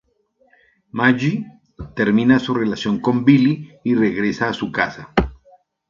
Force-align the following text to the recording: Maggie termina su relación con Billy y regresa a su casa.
Maggie 0.93 1.45
termina 1.95 2.39
su 2.39 2.55
relación 2.55 2.99
con 3.01 3.23
Billy 3.23 3.69
y 3.83 3.93
regresa 3.93 4.49
a 4.49 4.53
su 4.53 4.71
casa. 4.71 5.13